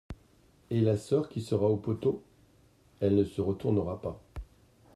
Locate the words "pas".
4.01-4.19